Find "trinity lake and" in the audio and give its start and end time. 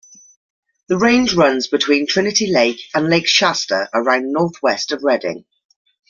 2.07-3.07